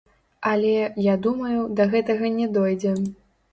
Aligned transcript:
Але, 0.51 0.71
я 1.11 1.17
думаю, 1.27 1.61
да 1.81 1.87
гэтага 1.93 2.35
не 2.41 2.51
дойдзе. 2.59 2.99